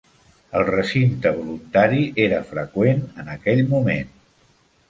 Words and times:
El 0.59 0.63
recinte 0.69 1.33
voluntari 1.35 2.01
era 2.25 2.41
freqüent 2.53 3.07
en 3.25 3.33
aquell 3.37 3.63
moment. 3.75 4.11